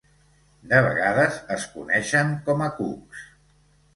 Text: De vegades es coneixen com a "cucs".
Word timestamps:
De 0.71 0.79
vegades 0.85 1.37
es 1.57 1.67
coneixen 1.75 2.33
com 2.47 2.63
a 2.69 2.73
"cucs". 2.79 3.23